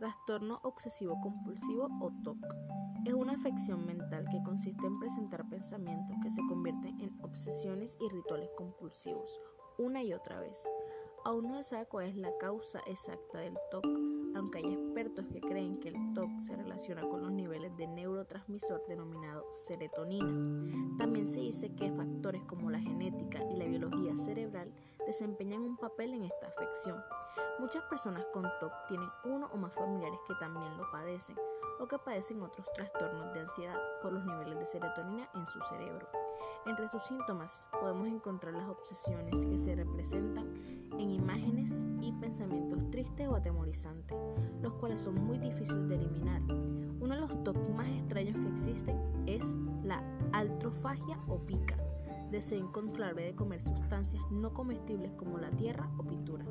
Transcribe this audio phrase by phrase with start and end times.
[0.00, 2.38] Trastorno obsesivo compulsivo o TOC.
[3.04, 8.08] Es una afección mental que consiste en presentar pensamientos que se convierten en obsesiones y
[8.08, 9.40] rituales compulsivos
[9.80, 10.68] una y otra vez.
[11.24, 13.84] Aún no se sabe cuál es la causa exacta del TOC,
[14.36, 18.86] aunque hay expertos que creen que el TOC se relaciona con los niveles de neurotransmisor
[18.86, 20.96] denominado serotonina.
[20.98, 24.29] También se dice que factores como la genética y la biología cerebral
[25.10, 27.02] desempeñan un papel en esta afección.
[27.58, 31.36] Muchas personas con TOC tienen uno o más familiares que también lo padecen
[31.80, 36.08] o que padecen otros trastornos de ansiedad por los niveles de serotonina en su cerebro.
[36.64, 40.46] Entre sus síntomas podemos encontrar las obsesiones que se representan
[40.92, 44.16] en imágenes y pensamientos tristes o atemorizantes,
[44.62, 46.40] los cuales son muy difíciles de eliminar.
[47.00, 48.99] Uno de los TOC más extraños que existen
[51.28, 51.76] o pica,
[52.30, 56.44] deseo incontrolable de comer sustancias no comestibles como la tierra o pintura.